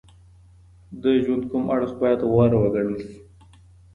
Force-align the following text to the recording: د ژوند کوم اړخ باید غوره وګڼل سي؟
د 1.01 1.03
ژوند 1.23 1.43
کوم 1.49 1.63
اړخ 1.73 1.91
باید 2.01 2.19
غوره 2.31 2.57
وګڼل 2.61 2.97
سي؟ 3.07 3.17